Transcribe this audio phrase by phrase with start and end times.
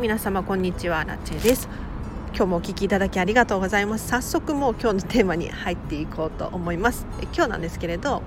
[0.00, 1.68] 皆様こんにちはラチェです。
[2.28, 4.08] 今日もお聞きいただきありがとうございます。
[4.08, 7.06] 早速もう今日のテーマに入っていこうと思います。
[7.34, 8.22] 今日なんですけれど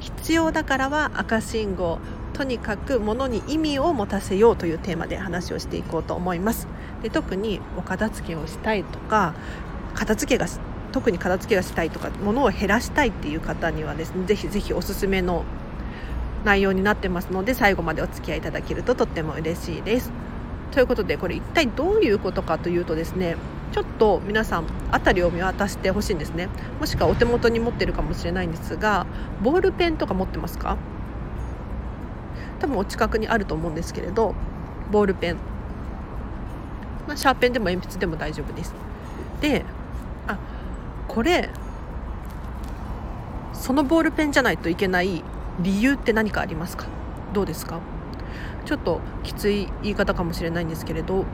[0.00, 1.98] 必要だからは赤信号
[2.34, 6.68] とにかく物に意味を持たせようというテーマで話をしていこうと思います。
[7.02, 9.32] で特にお片付けをしたいとか
[9.94, 10.46] 片付けが
[10.92, 15.44] 特に片付けがしたいとか物を減らしたいっていう方にはですねぜひぜひおすすめの
[16.44, 20.12] 内容になってますので最後までお付き合いいただけるととっても嬉しいです。
[20.72, 23.36] ということでこれ一体どういうことかというとですね
[23.72, 26.48] ちょっと皆さん辺りを見渡してほしいんですね。
[26.80, 29.06] もしくはお手元に持ってるかもしれないんですが
[29.42, 30.76] ボールペンとか持ってますか？
[32.60, 34.34] 多分お近くにあると思うんですけれど
[34.90, 35.36] ボールペン、
[37.06, 38.74] まあ、シャーペンでも鉛筆でも大丈夫です。
[39.40, 39.64] で
[40.26, 40.38] あ
[41.06, 41.50] これ
[43.52, 45.22] そのボールペンじゃないといけない
[45.60, 46.86] 理由って何かありますか？
[47.32, 47.80] どうですか？
[48.68, 51.24] ちょっときつい言い方かもしれないんですけれど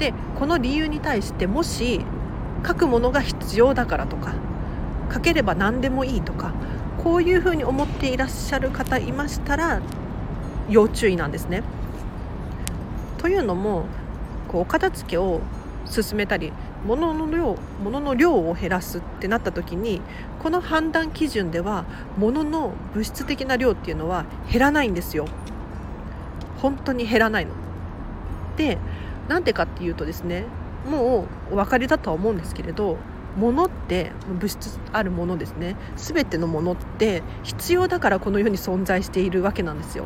[0.00, 2.00] でこの理由に対してもし
[2.66, 4.34] 書くものが必要だからとか
[5.12, 6.52] 書ければ何でもいいとか
[6.98, 9.80] こういうふうに思っていらっしゃる方いましたら
[10.68, 11.62] 要注意なんですね。
[13.18, 13.86] というのも
[14.48, 15.42] こうお片付けを
[15.84, 16.52] 進めたり
[16.84, 20.00] 物の量物の量を減らすってなった時に
[20.42, 21.84] この判断基準では
[22.18, 25.26] 物の物質的な量っていうのは減らないんですよ。
[26.58, 27.52] 本当に減らないの。
[28.56, 28.78] で
[29.28, 30.44] なんでかっていうとですね
[30.88, 32.98] もうお分かりだとは思うんですけれど
[33.36, 35.76] 物って物質あるものですね。
[35.96, 40.04] 全てのものって必要だからこの世に存在しているわけなんですよ。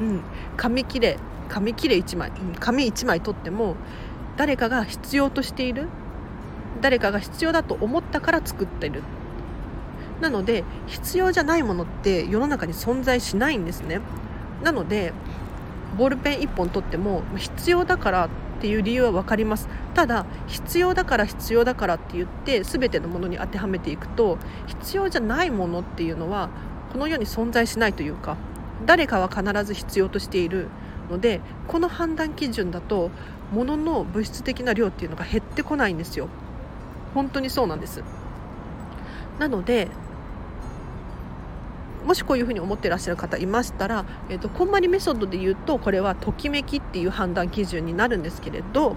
[0.00, 0.20] うん、
[0.56, 3.76] 紙切れ紙切れ1枚、紙1枚取っても
[4.36, 5.88] 誰かが必要としている
[6.80, 9.02] 誰かが必要だと思ったから作ってる。
[10.20, 14.00] なので必要じゃないものって世の中に存在しないんですね。
[14.62, 15.12] なので
[15.98, 18.28] ボールペン1本取っても必要だからっ
[18.60, 19.68] ていう理由は分かります。
[19.94, 26.48] ただ必要だから必要だからって言って全てのものに当てはめていくと必要じゃないものっていうのは
[26.92, 28.36] この世に存在しないというか
[28.86, 30.68] 誰かは必ず必要としている
[31.10, 33.10] のでこの判断基準だと
[33.52, 36.28] 物の物質的な量っていうのが減ってこないんですよ。
[37.14, 38.02] 本当にそうなんです。
[39.38, 39.88] なので
[42.06, 48.96] もしこういうふうに思ってらっしゃる方いましたら、えーと、こんまりメソッドで言うとこれはときめきっていう判断基準になるんですけれど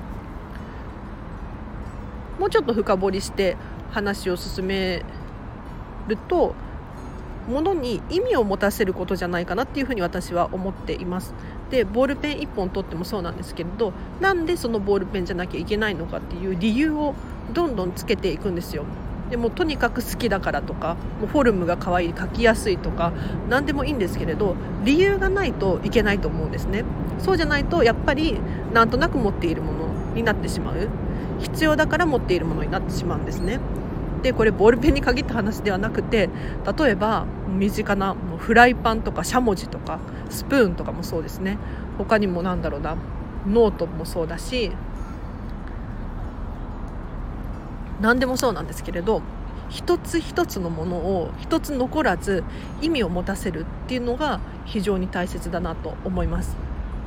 [2.40, 3.58] もうちょっと深掘りして
[3.92, 5.04] 話を進め
[6.08, 6.56] ると
[7.48, 11.34] ものに意味を持たせることじゃないかなっていうふに私は思っています。
[11.70, 17.16] でボールペン1本取ってもそうなんですけれどなんでそのボールペンじゃなきゃいけないのかっていう理由を
[17.54, 18.86] どんどんつけていくんですよ。
[19.30, 23.12] でもとにかく好きだからとかもうフォルムが可愛い書きやすいとか
[23.50, 26.84] 何でもいいんですけれど理由がないといけないと思うんですね。
[27.18, 28.40] そうじゃないとやっぱり
[28.74, 30.90] なんとなく持っているものになってしまう。
[31.40, 33.60] 必要だから持っているものになってしまうんですね。
[34.26, 36.32] でこれボールペンに限った話ではなくて
[36.80, 40.00] 例えば身近なフライパンとかしゃもじとか
[40.32, 41.60] スプーンとかもそうですね。
[42.00, 42.98] 他にもなんだろうな
[43.46, 44.72] ノートもそうだし
[48.02, 49.22] 何でもそうなんですけれど
[49.70, 52.44] 一つ一つのものを一つ残らず
[52.82, 56.58] 意味を持たせるっていうのが非常に大切だなと思います。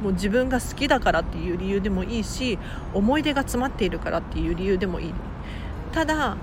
[0.05, 2.61] もう自分が好きだからっていう理由でもいいし
[2.95, 5.15] 思い出が詰まっているからっていう理由でもいい。
[5.91, 6.37] ただ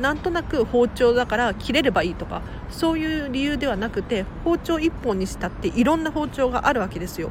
[0.00, 7.30] なんとなく包丁だから切れればいいとかそういう理由ではなくて包丁1本にしたっていろんな包丁があるわけですよ。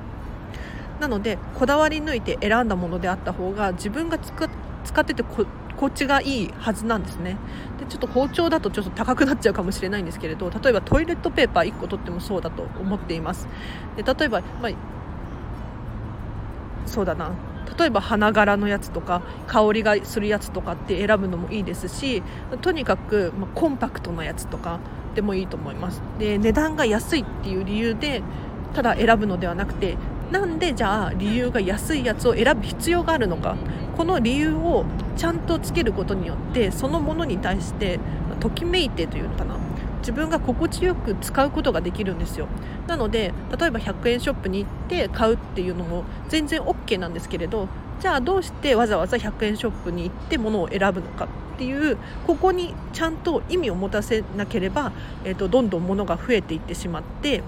[0.99, 5.45] なのでこだわり抜いて選んだものであった方が自分が使っててこ
[5.87, 7.37] っちがいいはずなんですね。
[7.79, 13.47] でちょっと包丁だとちょっと高くなっちゃうかもしれないんですけれど例えばトイレットペーパー1個取ってもそうだと思っています。
[13.97, 14.71] で例えば、まあ、
[16.85, 17.31] そうだな。
[17.77, 22.23] 例えば花柄のやつとか香りがするやつとかって選ぶのもいいですし
[22.61, 24.79] とにかく、まコンパクトなやつとか
[25.15, 26.01] でもいいと思います。
[26.19, 28.21] で値段が安いっていう理由で
[28.73, 29.97] ただ選ぶのではなくて
[30.31, 33.55] なんでじゃあ理由が安いやつを選ぶ必要があるのか。
[33.95, 34.85] この理由を
[35.15, 37.99] ちゃんとつけることによってそのものに対して
[38.39, 39.55] ときめいてというのかな。
[40.03, 42.47] 自分が心地よく使うことができるんですよ。
[42.87, 47.69] なので例えば100円ショップに行って買うっていうのも全然 OK なんですけれど
[48.01, 51.97] じゃあどうしてわざわざ100円ショップに行って物を選ぶのかっていう
[52.27, 54.91] ここにちゃんと意味を持たせなければ、
[55.23, 57.41] えーと、どんどん物が増えていってしまって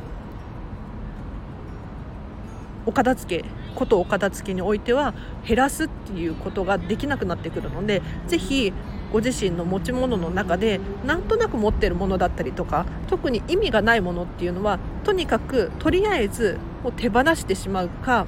[2.85, 5.13] お片付けことお片付けにおいては
[5.45, 8.71] 減らすっていうことができなくなってくるのでぜひ
[9.15, 18.27] ご自身の持ち物の中でなんとなく持ってるものだったりとか特に意味がないものっていうのはとにかくとりあえずを手放してしまうか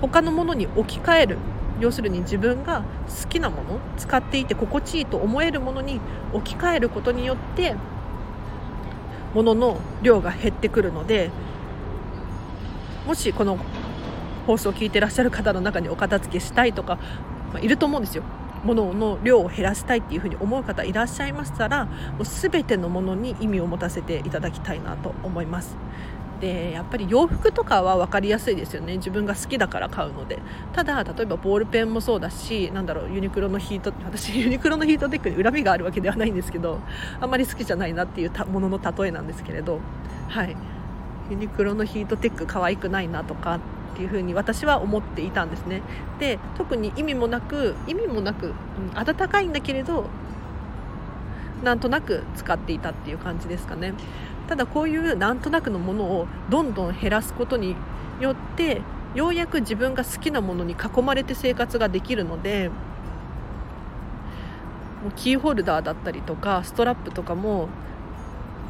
[0.00, 1.38] 他のものに置き換える。
[1.78, 2.82] 要するに自分が
[3.22, 6.00] 好きなもの使っていて心地いいと思えるものに
[6.32, 7.76] 置き換えることによって
[9.32, 11.30] 物の量が減ってくるので
[13.06, 13.58] もしこの
[14.46, 16.98] 放送を聞いてらっしゃる方の中にお片付けしたいとか、
[17.54, 18.24] まあ、いると思うんですよ。
[18.64, 25.76] 物の量を減らしたいっていうふうに思う方いらっしゃいましたらもう全てのものに意味を持たせていただきたいなと思います。
[26.40, 30.40] でやっぱり洋服とかは分かりやすいですよね自分が好きだから買うので
[30.72, 36.80] ただ例えばボールペンもそうだしなんだろうユニクロのヒート私ユニクロのヒートテックに恨みがあるわけではないんですけど
[37.20, 39.78] あんまり好きじゃないなっていうものの例えなんですけれど
[40.28, 40.56] はい
[41.30, 43.60] ユニクロのヒートテック可愛くないなとか
[43.94, 45.82] っていうふうに私は思っていたんですね。
[46.18, 50.06] で特に意味もなく意味もなく、うん、暖かいんだけれど
[51.62, 53.94] なんとなく使っていたっていう感じですかね。
[54.48, 57.76] ただこういうなんとなくのものをどんどん減らすことに
[58.20, 58.82] よって
[59.14, 62.68] ようやく自分が好きなものに囲まれて生活ができるので
[65.02, 67.68] もうキーホルダーだったりとかストラップとかも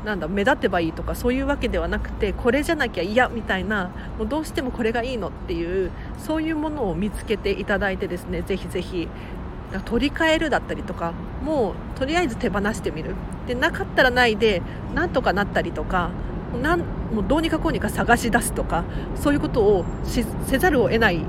[0.05, 9.09] なんだ目立てばいいとかそういうわけではなくてこれじゃなきゃ嫌みたいなもうどうしてもこれがいいのっていうそういうものを見つけていただいてですねぜひぜひ。
[9.87, 11.13] 取り替えるだったりとか
[11.43, 13.15] もうとりあえず手放してみる。
[13.47, 14.63] でなかったらないで
[14.95, 16.11] なんとかなったりとか
[16.63, 18.85] なんもうどうにかこうにか探し出すとか
[19.17, 20.23] そういうことをせ
[20.59, 21.21] ざるを得ない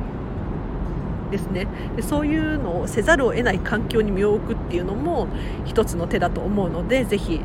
[1.32, 1.68] ですね。
[1.96, 5.28] でそういうのをせざるを得ない環境に身を置くっていうのも
[5.66, 7.42] 一つの手だと思うのでぜひ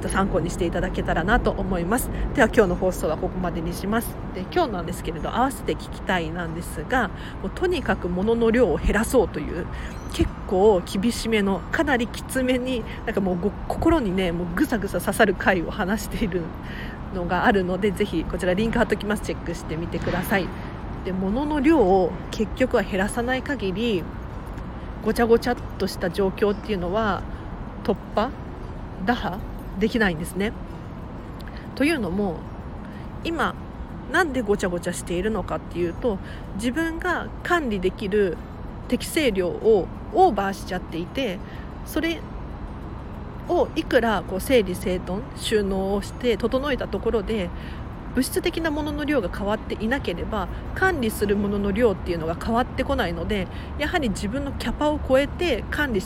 [0.00, 2.10] っと、参考にしていただけたらなと思います。
[2.34, 4.16] では今日の放送はここまでにします。
[4.34, 7.08] で今日なんですけれど合わせて聞きたいなんですが
[7.42, 9.66] もうとにかく物の量を減らそうという
[10.12, 13.38] 結構厳しめのかなりきつめになんかもう
[13.68, 16.42] 心にねもうぐさぐさ刺さる回を話している
[17.14, 19.22] のがあるのでぜひこちらリンク貼っときます。
[19.22, 20.46] チェックしてみてください。
[21.04, 24.04] で物の量を結局は減らさない限り
[25.02, 27.22] ごちゃごちゃっとした状況っていうのは
[27.84, 28.30] 突破？
[29.06, 29.38] 打破？
[29.80, 30.52] できないんですね。
[31.74, 32.36] というのも
[33.24, 33.54] 今
[34.12, 36.18] なんでごちゃごちゃしているのかっていうと
[36.56, 38.36] 自分が管理できる
[38.88, 41.38] 適正量をオーバーしちゃっていて
[41.86, 42.20] それ
[43.48, 47.50] をいくらこう整理整頓収納をして整えたところで
[48.14, 53.46] 物質的なものの量が変わっていなければ管理するものの量っていうのが変わってこないので
[53.78, 56.00] やはり自分のキャパを超えて管理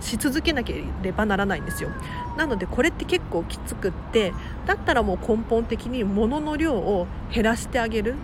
[0.00, 1.90] し続けなければならないんですよ。
[2.36, 4.32] なのでこれって結構きつくって
[4.66, 8.14] だったらもう根本的に物の量を減らしてあげる。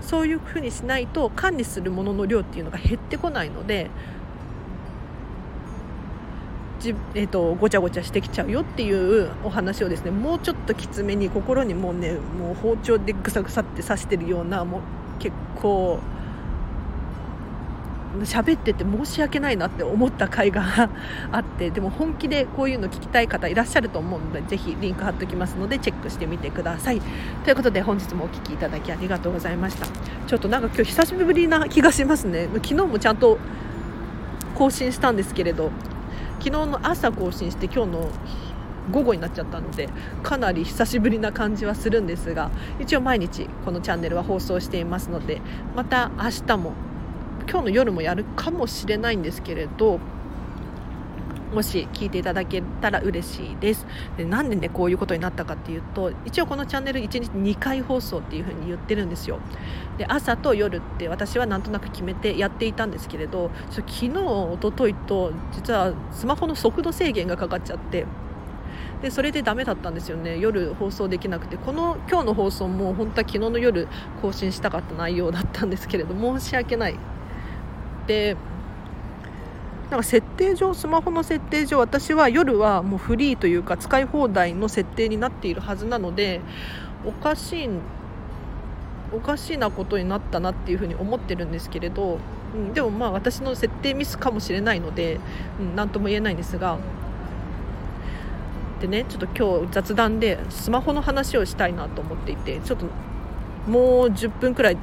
[0.00, 3.90] そういうふうにしないと管理するものの量っていうのが減ってこないので
[6.80, 14.80] じ、えーと、ごちゃごちゃしてきちゃうよっていうお話をですねもうちょっときつめに心にもうねもう包丁でぐさぐさって刺してるようなもう
[15.20, 16.00] 結構
[18.24, 20.62] 喋ってて申し訳ないなって思った回が
[21.32, 27.00] あってでも本気でこういうの聞きたい方いらっしゃると思うのでぜひリンク貼っておきますのでチェックしてみてください。
[27.44, 29.86] ということで本日もお聴きいただきありがとうございました。
[30.26, 32.48] ちょっとなんか今日久しぶりな気がしますね。
[32.54, 33.38] 昨日もちゃんと
[34.54, 35.70] 更新したんですけれど
[36.38, 38.10] 昨日の朝更新して今日の
[38.90, 39.88] 午後になっちゃったので
[40.22, 45.40] かなり久しぶりな感じはするんですが一応毎日このチャンネルは放送していますので
[45.76, 46.72] また明日も
[47.50, 49.98] 今日の夜もやるかもしれないんですけれど
[51.52, 53.84] もし聞いていただけたら嬉しいです。
[54.16, 59.40] でなんでねこういうことになったかっていうと一応このチャンネル1日2回放送っていう風に言ってるんですよ。
[59.98, 68.06] で朝と夜って私はなんとなく決めてやっていたんですけれど昨日一昨日と実はスマホの速度制限がかかっちゃって
[69.02, 70.38] でそれでダメだったんですよね。
[70.38, 71.56] 夜放送できなくて。
[71.56, 73.88] この今日の放送も本当は昨日の夜
[74.22, 76.96] 更新したかった内容だったんですけれど申し訳ない。
[78.10, 78.36] て
[79.88, 86.40] なんか設定上スマホの設定上私は夜はもうフリーというか使い放題の設定になっているはずなので
[87.04, 87.68] おかしい
[89.12, 92.18] おかしいなことになったなっていうふうに思ってるんですけれど、
[92.54, 95.18] うん、でもまあ私の設定ミスかもしれないので
[95.74, 96.78] 何、うん、とも言えないんですが
[98.80, 102.86] でねちょっと今日雑談でスマホの話をしたいなと思っていてちょっと
[103.68, 104.78] もう10分くらい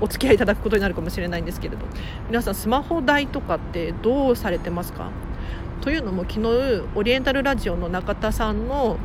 [0.00, 1.84] お付き合いいただくことになるかもしれないんですけれど。
[2.28, 5.10] 皆さんスマホ代とかってどうされてますか？
[5.80, 8.98] というのも昨日オリエンタルラジオの中田さんの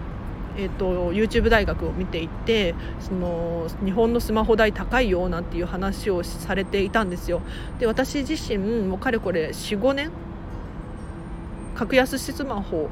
[0.58, 7.42] えーと、YouTube 大学を見ていてその日本のスマホ代高いよなんていう話をされていたんですよ。
[7.78, 10.12] で私自身もかれこれ45年
[11.75, 12.90] 格安スマホ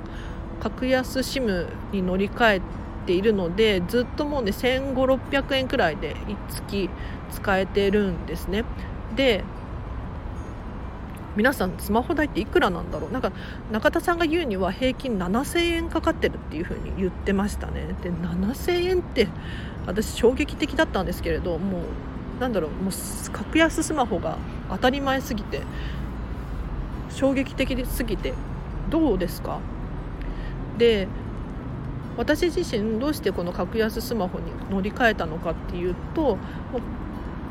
[0.62, 2.62] 格安 SIM に乗り換え
[3.06, 6.18] ているのでずっともうね1500600円くらいで
[6.50, 6.90] 月
[7.34, 8.64] 使えてるんですね。
[9.16, 9.44] で
[11.36, 13.12] 皆さんスマホ代っていくらなんだろう？
[13.12, 13.32] なんか
[13.72, 17.88] 中田さんが言うには平均7000円かかってるっていう風に言ってましたね。
[18.04, 19.28] で7000円って
[19.88, 21.82] 私衝撃的だったんですけれどもう
[22.40, 24.38] なんだろうもう格安スマホが
[24.70, 25.62] 当たり前すぎて
[27.10, 28.36] 衝撃的すぎて
[28.92, 29.60] どうですか？
[30.78, 31.08] で
[32.16, 36.38] 私自身どうしてこの格安スマホに乗り換えたのかっていうと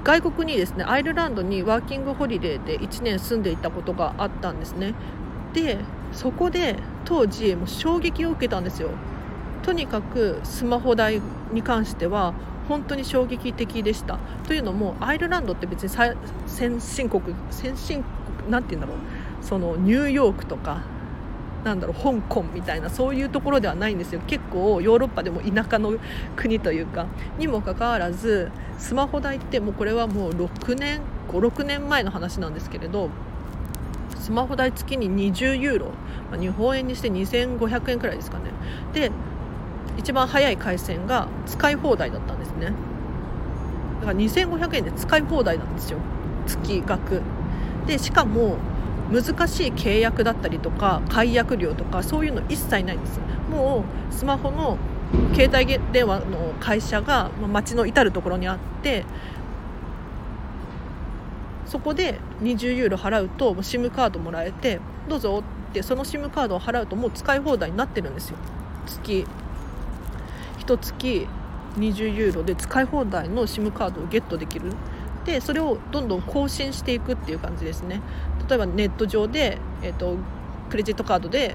[0.05, 4.95] 外国にですねアイルランドにワーキングホリデーで1年住んでいたことがあったんですね。
[5.53, 5.79] で
[6.13, 8.91] そこで当時もう衝撃を受けたんですよ。
[9.63, 11.21] とにかくスマホ代
[11.53, 12.35] に関しては
[12.69, 14.19] 本当に衝撃的でした。
[14.47, 15.89] というのもアイルランドって別に
[16.47, 18.03] 先進国先進
[18.39, 19.45] 国なんて言うんだろう。
[19.45, 20.83] そのニューヨークとか
[21.65, 24.21] なんだろう香港みたいなそういうところではないんですよ。
[24.27, 25.95] 結構ヨーロッパでも田舎の
[26.37, 27.07] 国というか。
[27.39, 33.11] にもかかわらずスマホ代ってもうこれはもう6年56年前の話なんですけれど
[34.17, 35.87] スマホ代月に20ユーロ、
[36.31, 38.45] ま、日本円にして2500円くらいですかね。
[38.93, 39.11] で
[39.99, 42.73] 一番早い回線が使い放題だったんですね。
[44.01, 45.99] だから2500円で使い放題なんですよ。
[46.47, 47.23] 月額。
[47.87, 48.57] でしかも
[49.13, 54.79] 難しい契約だったりとか解約料とかそういうの一切ないんですもうスマホの
[55.35, 59.05] 携帯電話の会社が街の至る所にあって
[61.67, 68.37] そこで20ユーロ払うと SIM カードもらえてどうぞってその SIM カードを払うともう使い放題になってるんですよ。
[68.87, 69.27] 月。
[70.59, 71.27] 1月
[71.79, 74.73] 20ユーロで使い放題の SIM カードをゲットできる。
[75.25, 78.03] でそれをどんどん更新していくっていう感じですね。
[78.49, 80.17] 例えばネット上で、えーと、
[80.71, 81.55] クレジットカードで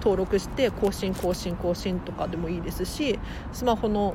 [0.00, 3.18] 登録して更新更新更新とかでもいいですし
[3.52, 4.14] スマホの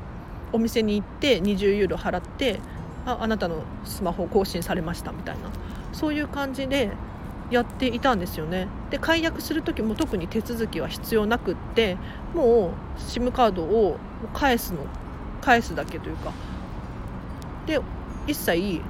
[0.52, 2.60] お店に行って20ユーロ払って
[3.06, 5.50] ああなたのスマホ更新されましたみたいな。
[5.92, 6.90] そういう感じで
[7.50, 8.68] やっていたんですよね。
[8.90, 11.96] で解約する時も特に手続きは必要なくって
[12.34, 13.96] もう SIM カードを
[14.32, 14.78] 返すの
[15.40, 16.32] 返すだけというか。
[17.66, 17.80] で
[18.26, 18.80] 一切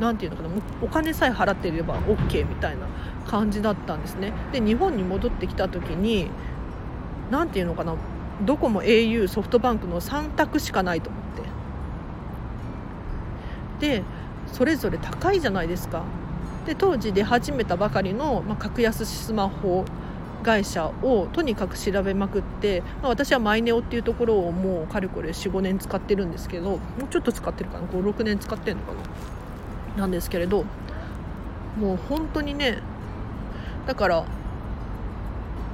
[0.00, 2.86] 何て言うのかなお金さえ払っていれば OK みたいな
[3.26, 4.32] 感じだったんですね。
[4.52, 6.30] で日本に戻ってきた時に
[7.30, 7.94] 何て言うのかな
[8.44, 11.22] ドコモ au ソフトバンクの3択しかないと思っ
[13.80, 13.88] て。
[13.96, 14.02] で
[14.52, 16.02] それぞれ高いじゃないですか。
[16.66, 19.84] で当時出始めたばかりの、まあ、格安スマホ
[20.42, 29.00] 会社をとにかく調べまくって、まあ、私はマイネオっていうところをもうかれこれ45年使ってるんですけどもうちょっと使ってるかな？56年使ってるのかな？
[29.98, 30.64] なんですけれど
[31.78, 32.78] もう本当にね
[33.86, 34.24] だから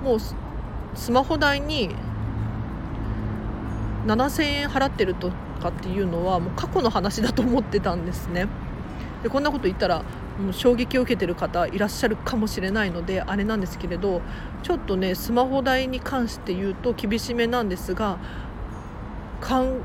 [0.03, 0.19] もう
[0.97, 1.91] スマホ代に
[4.07, 5.31] 7000円払ってると
[5.63, 8.49] かっていうのはもう過去の話だと思ってたんですね
[9.23, 10.05] でこんなこと言ったら
[10.39, 14.21] もう衝撃を受けてる方いらっしゃるかもしれないのであれなんですけれど
[14.63, 18.19] ちょっとねスマホ代に関して言うと厳しめなんですが
[19.41, 19.81] 考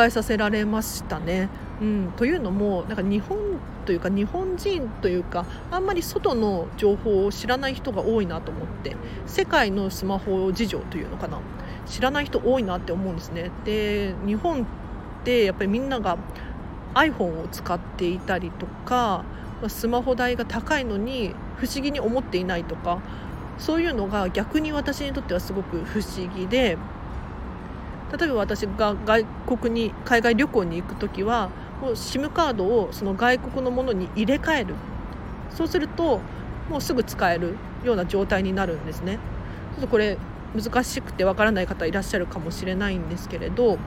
[0.00, 1.48] えさせられましたね。
[1.80, 3.38] うん、というのもなんか日本
[3.86, 8.96] というか日本人というかあんまり外の情報を知らない人が多いなと思って
[9.26, 11.40] 世界のスマホ事情というのかな
[11.86, 13.50] 知らない人多いなって思うんですね。
[13.64, 14.66] で日本っ
[15.24, 16.18] てやっぱりみんなが
[16.94, 19.24] iPhone を使っていたりとか
[19.68, 23.00] スマホ代が高いのに不思議に思っていないとか
[23.58, 26.78] そういうのが逆に私にとってはすごく不思議で
[28.18, 34.74] 例えば私が外国に海外旅行に行く時は SIM カードをその外国のものに入れ替える。
[35.50, 36.20] そうすると
[36.68, 39.18] もうすぐ使えるような状態になるんですね。
[39.74, 40.16] ちょっとこれ
[40.54, 43.78] 難しくてわからない方いらっしゃるかもしれないんですけれど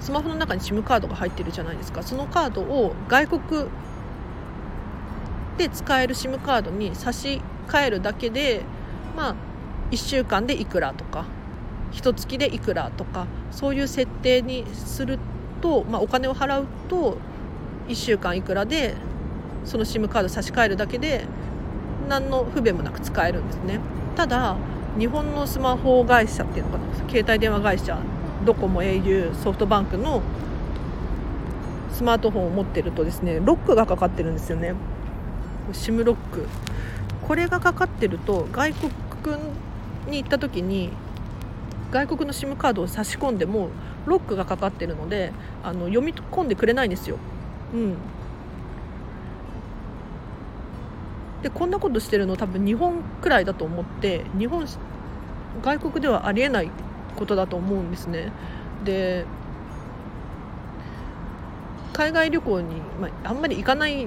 [0.00, 2.02] スマホの中に SIM カードが入ってるじゃないですか。
[2.02, 3.68] そのカードを外国
[5.58, 8.62] で使える SIM カードに差し替えるだけで
[9.16, 9.34] まあ
[9.90, 11.26] 1週間でいくらとか
[11.92, 15.18] 1月でいくらとかそういう設定にする
[15.60, 17.18] と、まあ、お金を払うと
[17.88, 18.94] 1週間いくらで
[19.64, 21.24] その SIM カード差し替えるだけで
[22.08, 23.78] 何の不便もなく使えるんですね。
[24.16, 24.56] ただ
[24.98, 27.98] 日本のスマホ会社っていうのかな携帯電話会社
[28.44, 30.22] ドコモ au ソフトバンクの
[31.92, 34.74] スマートフォンを持ってるとですねロックがかかってるんですよね。
[35.72, 36.46] SIM ロック。
[37.26, 38.90] これがかかってると外国
[40.08, 40.90] に行った時に
[41.92, 43.68] 外国の SIM カードを差し込んでも
[44.06, 47.16] ロックがかかってるのであの読み込んでくれないんですよ。
[47.74, 47.96] うん、
[51.42, 54.66] でこんなことしてるの多分日本くらいだと思って日本
[55.62, 56.70] 外国ではありえない
[57.16, 58.32] ことだと思うんですね。
[58.84, 59.24] で
[61.92, 64.06] 海外旅行に、まあ、あんまり行かない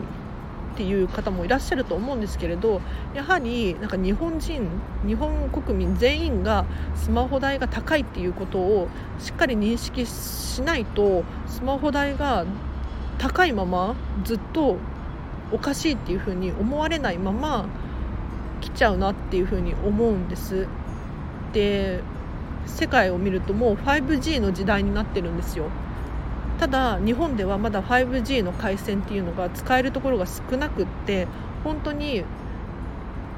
[0.73, 2.81] っていう方もいらっしゃると思うんですけれど
[3.13, 4.67] やはりなんか日本人
[5.05, 6.65] 日本国民全員が
[6.95, 8.87] スマホ代が高いっていうことを
[9.19, 12.45] しっかり認識しないとスマホ代が
[13.19, 14.77] 高いままずっと
[15.51, 17.67] おかしいっていうふうに思われないまま
[18.59, 20.67] 来ちゃうなっていうふうに思うんです。
[21.53, 22.01] で
[22.65, 25.65] 世界を見るともう 5G の時代になってるんですよ。
[26.63, 31.27] ただ日本ではまだ 5G の回線っていうのが使えるところが少なくって
[31.65, 32.23] 本当に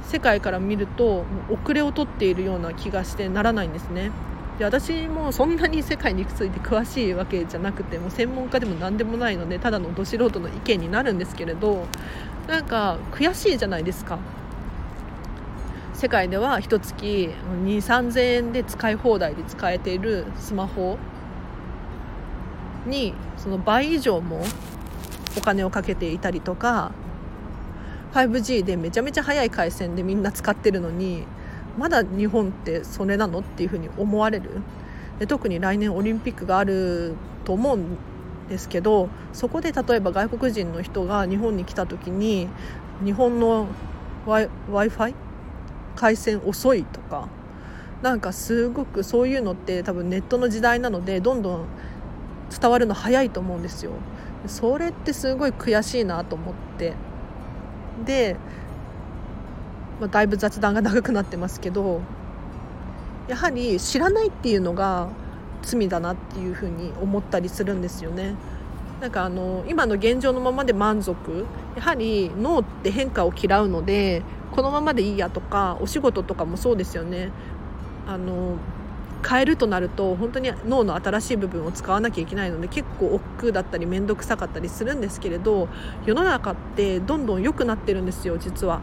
[0.03, 4.11] 世界から見ると遅れをとっているような気がしてならないんですね。
[4.59, 11.87] で私もそんなに世界について詳しいわけじゃなくても専門家でも何でもないのでただのど素人の意見になるんですけれど
[12.47, 14.19] なんか悔しいじゃないですか。
[15.95, 20.99] 世界では1月2 3 0 0 0円で使い放題で使えているスマホ。
[22.85, 24.41] にその倍以上も
[25.37, 26.91] お金をかけていたりとか
[28.13, 31.25] 5G でめちゃめちゃ速い回線でみんな使ってるのに
[31.77, 34.49] まだ日本ってそれなのっていうふうに思われる。
[35.19, 37.15] で特に来年オリンピックがある
[37.45, 37.97] と思うん
[38.49, 42.49] ですけどそこで例えば外国人の人が日本に来た時に
[43.03, 43.67] 日本の
[44.25, 45.15] w i f i
[45.95, 47.29] 回線遅いとか
[48.01, 51.65] なんかすごくそういうのって多分ネットの時代なのでどんどん
[52.49, 53.91] 伝わるの早いと思うんですよ。
[54.47, 56.93] それってすごい悔しいなと思って。
[58.05, 58.35] で、
[59.99, 62.01] まあ、だいぶ雑談が長くなってますけど
[63.29, 65.07] やはり知らないっていうのが
[65.61, 68.35] 罪だなっていうふうに思ったりするんですよね。
[69.01, 71.45] なんかあの今の現状のままで満足。
[71.75, 74.21] やはり脳って変化を嫌うので
[74.51, 77.31] このままでいいやとかお仕事とかもそうですよね。
[78.07, 78.57] あの
[79.27, 85.67] 変えるとなると本当に脳の新しい部分を使わなきゃいけないので結構億劫だったり面倒くさかったりするんですけれど
[86.05, 88.81] 世の中ってどんどん良くなってるんですよ実は。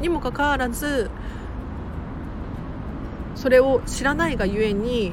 [0.00, 1.10] にもかかわらず
[3.34, 5.12] それを知らないがゆえに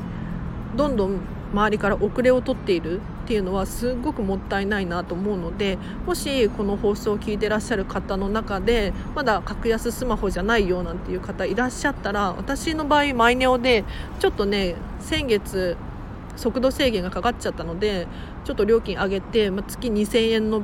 [0.76, 1.20] どんどん
[1.54, 13.84] 周りから遅れを取っているっていうのはすごくもったいないなと思うのでもしこの放送を聞いてらっしゃる方の中でまだ格安スマホじゃないよなんていう方いらっしゃったら私の場合マイネオで
[14.20, 15.76] ちょっとね先月
[16.36, 18.08] 速度制限がかかっちゃったので
[18.44, 20.62] ちょっと料金上げて、まあ、月2000円の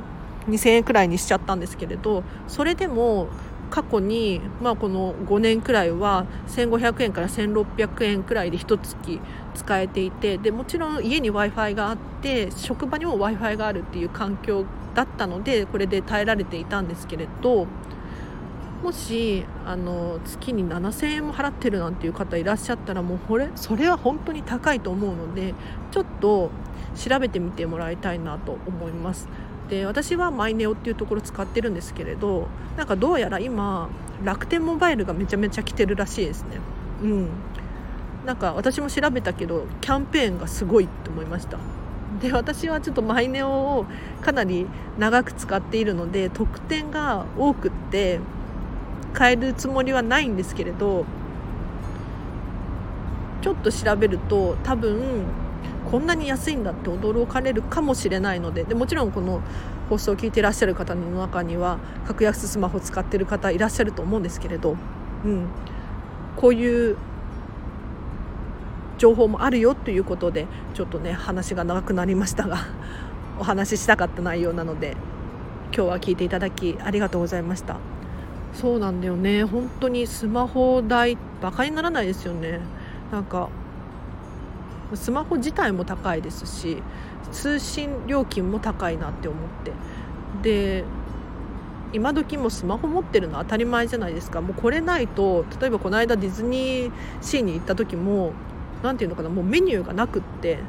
[0.47, 3.27] 2000円くらいにしちゃったんですけれどそれでも
[3.71, 9.19] 過去に、まあ、この5年くらいは1500円から1600円くらいで1月
[9.55, 17.67] 使えていてでもちろん家に w i f i があって職場にも w i f i があるっていう環境だったのでこれで耐えられていたんですけれど
[18.83, 25.53] もしあの月に7000円も払ってるなんていう方いらっしゃったらもうこれそれは本当に高いと思うので
[25.91, 26.49] ちょっと
[26.95, 29.27] 調べてみてもらいたいなと思います。
[29.69, 33.89] で私はマイネオっていうところ使ってるんですけれどなんかどうやら今
[34.21, 36.57] 楽天モバイルがめちゃめちゃ来てるらしいですね
[37.01, 37.29] うん
[38.25, 41.57] なんか私も調べたけどキャンペーンがすごいって思いました。
[42.21, 43.85] で私はちょっとマイネオを
[44.21, 44.67] かなり
[44.99, 48.19] 長く使っているので特典が多くって
[49.17, 51.05] 変えるつもりはないんですけれど
[53.41, 55.23] ちょっと調べると多分
[55.89, 59.41] こんなに安いんだって驚かれるかもしれないのででもちろんこの
[59.89, 64.77] 放送を聞いていらっしゃる方の中には格安スマホ使ってる方いらっしゃると思うんですけれど、
[65.25, 65.47] うん、
[66.37, 66.97] こういう
[69.01, 72.57] 情報もあるよということでちょっとね話が長くなりましたが
[73.39, 74.95] お話ししたかった内容なので
[75.75, 77.77] 今日は聞いていただきありがとうございました。
[78.53, 79.43] そうなんだよね。
[79.43, 82.59] 本当にスマホ代バカにならないですよね。
[83.11, 83.49] なんか
[84.93, 86.83] スマホ自体も高いですし
[87.31, 89.71] 通信料金も高いなって思って。
[90.43, 90.83] で
[91.91, 94.41] 今時もスマホ持ってるの当たり前じゃないですか。
[94.41, 98.33] もうこれないと例えばこの間ディズニーシーに行った時も
[98.83, 100.59] 何ていうのかなもうメニューがなくって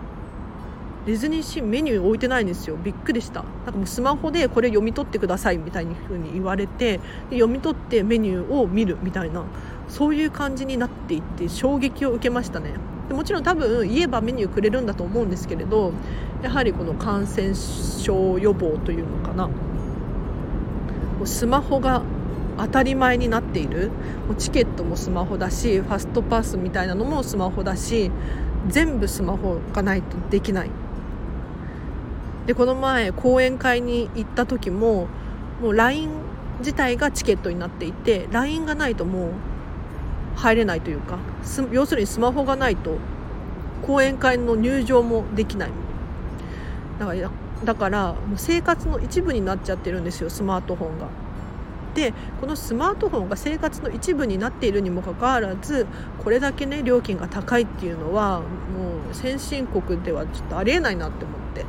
[1.07, 2.77] ディズニーシーメニュー置いてないんですよ。
[2.77, 3.43] びっくりした。
[3.65, 6.99] なんかもうスマホでこれ読み取ってくださいみたいに風に言われて
[7.29, 9.45] で読み取ってメニューを見るみたいな
[9.89, 12.75] そういう感じになっていって衝撃を受けましたね。
[13.09, 15.93] でもちろん多分言えばメニューくれるんだと思うんですけれど
[16.41, 19.51] やはりこの感染症予防というのかな。
[21.25, 22.03] スマホが
[22.63, 23.91] 当たり前になっている。
[24.29, 28.13] もうチケットもスマホだしファストパスみたいなのもスマホだし
[28.69, 30.71] 全部スマホがないとできない。
[32.47, 35.09] でこの前講演会に行った時も
[35.61, 36.11] もう LINE
[36.61, 39.31] 自体がチケットになっていて LINE がないともう
[40.37, 41.19] 入れないというか
[41.73, 42.99] 要するにスマホがないと
[43.85, 45.71] 講演会の入場もできない。
[47.01, 47.31] だから
[47.65, 51.09] だからもう生活の一部になっちゃってるんですよスマートフォンが。
[51.95, 55.87] でこのスマートフォンが生活の一部になっているにもかかわらず
[56.25, 58.47] これだけね料金が高いっていうのはも
[59.11, 61.65] う先進国ではちょっとありえないなって思って。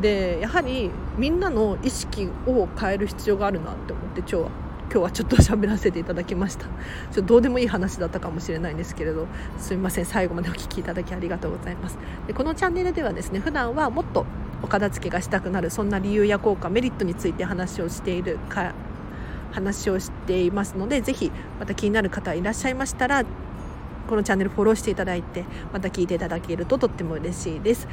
[0.00, 4.50] でやはりみんなの意識を変える必要があるなって思って今日は。
[4.92, 6.66] 今日はちょっと喋らせていただきました。
[6.66, 10.04] ちょっとどうでもいい話だったかもしれないんですけれどすみません。
[10.04, 11.98] 最後までお聴きいただきありがとうございます。
[12.26, 14.26] でこのチャンネルではですね普段はもっと
[14.62, 18.74] お片付けがしたくなるそんな理由や効果メリットについて話をしているか
[19.54, 23.24] 話をしていますのでぜひまた気になる方いらっしゃいましたら
[24.08, 27.86] このチャンネルフォローしていただいてまた聞いていただけるととっても嬉しいです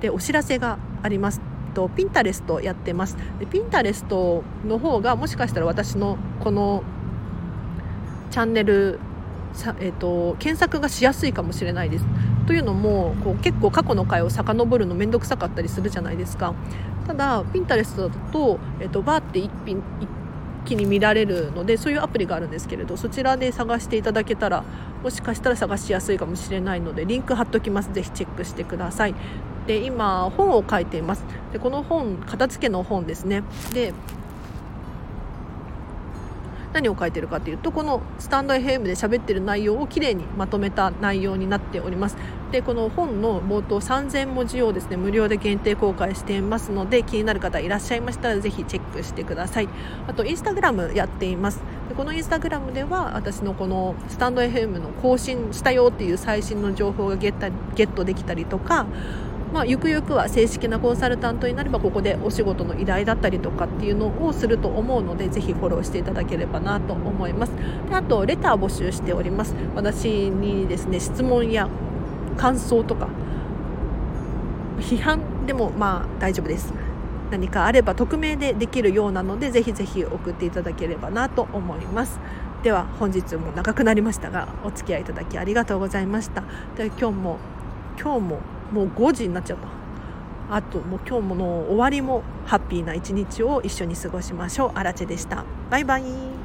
[0.00, 1.40] でお知らせがあります
[1.74, 6.84] とピンタレストやってますでピンタレストの方がもしかしたら私のこの
[8.30, 9.00] チャンネル
[9.52, 12.04] さ、えーと、検索がしやすいかもしれないです。
[12.46, 16.54] というのもこう結構過去の回を遡るの面倒くさかったりするじゃないですか。
[17.06, 20.08] ただピンタレストだと,、えーと、バーって一品一
[20.64, 24.62] 気に見られるのでそういうアプリがあるんですけれどそちらで探していただけたら
[25.02, 27.90] もしかしたら探しやすいかもしれないのでリンク貼っときます。
[27.92, 29.14] 是非チェックしてください。
[29.66, 31.24] で今本を書いています。
[31.52, 33.42] でこの本片付けの本ですね。
[33.72, 33.94] で
[36.72, 42.16] 何を書いてるかというとこのスタンド FM で喋ってる内容をきれいにまとめた内容になっております。
[42.52, 49.68] でこの本の冒頭3000文字をですね無料で限定公開していますので気になる方いらっしゃいましたらぜひチェックしてください。
[50.08, 51.60] あとインスタグラムやっています。
[51.88, 58.86] でこのインスタグラムでは私のこのスタンド FM の更新したよっていう最新の情報がゲットできたりとか
[59.52, 67.52] まあ、ゆくゆくは正式なコンサルタントになればここでお仕事の依頼だったりとかっていうのをすると思うのでぜひフォローしていただければなと思います。
[67.88, 69.54] であとレター募集しております。
[69.74, 71.68] 私にですね質問や
[72.36, 73.08] 感想とか
[74.78, 76.72] 批判でもまあ大丈夫です。
[77.30, 82.20] 何かあれば匿名でできるようなのでぜひぜひ送っていただければなと思います。
[82.62, 86.42] では本日も長くなりましたがお付き合いいただきありがとうございました。
[86.76, 87.38] で今日も
[88.00, 88.38] 今日も
[88.72, 89.68] もう5時になっちゃった。
[90.54, 94.72] あともう今日もの終わりもハッピーな一日を一緒に過ごしましょう。
[94.74, 95.44] あらでした。
[95.70, 96.39] バイバイ。